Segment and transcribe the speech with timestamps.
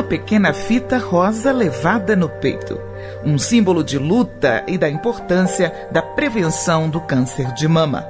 [0.00, 2.80] uma pequena fita rosa levada no peito,
[3.22, 8.08] um símbolo de luta e da importância da prevenção do câncer de mama.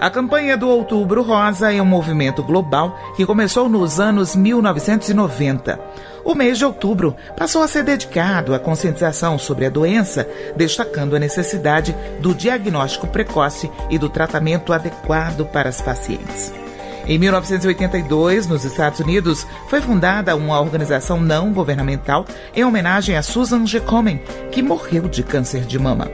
[0.00, 5.80] A campanha do Outubro Rosa é um movimento global que começou nos anos 1990.
[6.24, 11.18] O mês de outubro passou a ser dedicado à conscientização sobre a doença, destacando a
[11.18, 16.63] necessidade do diagnóstico precoce e do tratamento adequado para as pacientes.
[17.06, 22.24] Em 1982, nos Estados Unidos, foi fundada uma organização não governamental
[22.54, 23.78] em homenagem a Susan G.
[23.80, 26.10] Komen, que morreu de câncer de mama.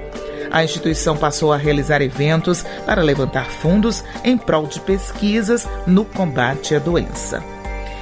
[0.50, 6.74] A instituição passou a realizar eventos para levantar fundos em prol de pesquisas no combate
[6.74, 7.40] à doença.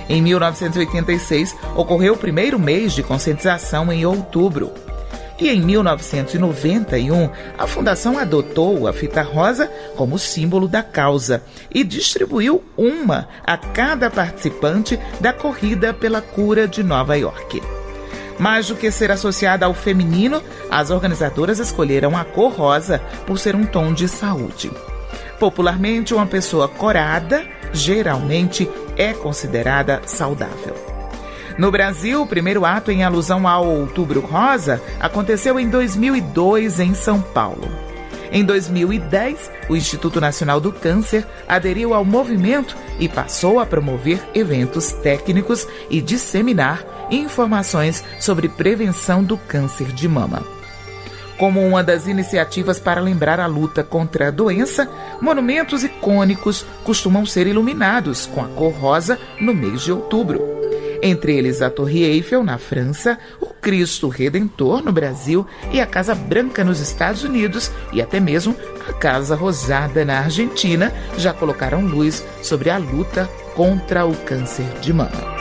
[0.08, 4.72] Em 1986, ocorreu o primeiro mês de conscientização em outubro.
[5.40, 12.64] E em 1991, a Fundação adotou a fita rosa como símbolo da causa e distribuiu
[12.76, 17.62] uma a cada participante da corrida pela cura de Nova York.
[18.36, 23.54] Mais do que ser associada ao feminino, as organizadoras escolheram a cor rosa por ser
[23.54, 24.70] um tom de saúde.
[25.38, 30.87] Popularmente, uma pessoa corada geralmente é considerada saudável.
[31.58, 37.20] No Brasil, o primeiro ato em alusão ao Outubro Rosa aconteceu em 2002 em São
[37.20, 37.68] Paulo.
[38.30, 44.92] Em 2010, o Instituto Nacional do Câncer aderiu ao movimento e passou a promover eventos
[44.92, 50.44] técnicos e disseminar informações sobre prevenção do câncer de mama.
[51.38, 54.88] Como uma das iniciativas para lembrar a luta contra a doença,
[55.20, 60.57] monumentos icônicos costumam ser iluminados com a cor rosa no mês de outubro
[61.02, 66.14] entre eles a Torre Eiffel, na França, o Cristo Redentor, no Brasil, e a Casa
[66.14, 68.54] Branca, nos Estados Unidos, e até mesmo
[68.88, 74.92] a Casa Rosada, na Argentina, já colocaram luz sobre a luta contra o câncer de
[74.92, 75.38] mama.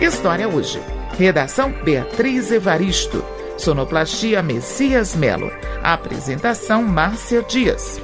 [0.00, 0.80] História hoje.
[1.18, 3.24] Redação Beatriz Evaristo.
[3.56, 5.50] Sonoplastia Messias Melo.
[5.82, 8.00] Apresentação Márcia Dias.